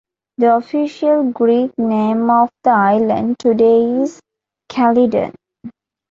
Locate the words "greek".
1.31-1.77